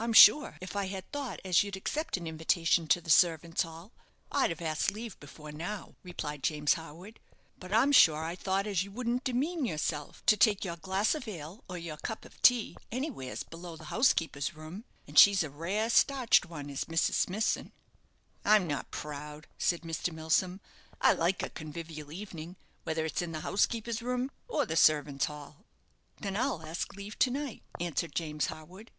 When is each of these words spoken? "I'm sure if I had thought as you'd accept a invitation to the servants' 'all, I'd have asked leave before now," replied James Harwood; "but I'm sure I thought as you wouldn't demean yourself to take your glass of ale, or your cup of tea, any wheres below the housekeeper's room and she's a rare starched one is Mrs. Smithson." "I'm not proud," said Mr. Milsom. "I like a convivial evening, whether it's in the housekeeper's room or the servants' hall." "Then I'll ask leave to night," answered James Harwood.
"I'm 0.00 0.12
sure 0.12 0.58
if 0.60 0.74
I 0.74 0.86
had 0.88 1.08
thought 1.12 1.38
as 1.44 1.62
you'd 1.62 1.76
accept 1.76 2.16
a 2.16 2.24
invitation 2.24 2.88
to 2.88 3.00
the 3.00 3.08
servants' 3.08 3.64
'all, 3.64 3.92
I'd 4.32 4.50
have 4.50 4.60
asked 4.60 4.90
leave 4.90 5.16
before 5.20 5.52
now," 5.52 5.94
replied 6.02 6.42
James 6.42 6.74
Harwood; 6.74 7.20
"but 7.60 7.72
I'm 7.72 7.92
sure 7.92 8.24
I 8.24 8.34
thought 8.34 8.66
as 8.66 8.82
you 8.82 8.90
wouldn't 8.90 9.22
demean 9.22 9.64
yourself 9.64 10.26
to 10.26 10.36
take 10.36 10.64
your 10.64 10.74
glass 10.76 11.14
of 11.14 11.28
ale, 11.28 11.62
or 11.68 11.78
your 11.78 11.98
cup 11.98 12.24
of 12.24 12.42
tea, 12.42 12.76
any 12.90 13.12
wheres 13.12 13.44
below 13.44 13.76
the 13.76 13.84
housekeeper's 13.94 14.56
room 14.56 14.84
and 15.06 15.16
she's 15.16 15.44
a 15.44 15.50
rare 15.50 15.88
starched 15.88 16.46
one 16.46 16.68
is 16.68 16.86
Mrs. 16.86 17.14
Smithson." 17.14 17.70
"I'm 18.44 18.66
not 18.66 18.90
proud," 18.90 19.46
said 19.56 19.82
Mr. 19.82 20.12
Milsom. 20.12 20.60
"I 21.00 21.12
like 21.12 21.44
a 21.44 21.50
convivial 21.50 22.10
evening, 22.10 22.56
whether 22.82 23.04
it's 23.04 23.22
in 23.22 23.30
the 23.30 23.42
housekeeper's 23.46 24.02
room 24.02 24.32
or 24.48 24.66
the 24.66 24.74
servants' 24.74 25.26
hall." 25.26 25.58
"Then 26.16 26.36
I'll 26.36 26.66
ask 26.66 26.92
leave 26.96 27.16
to 27.20 27.30
night," 27.30 27.62
answered 27.78 28.16
James 28.16 28.46
Harwood. 28.46 28.90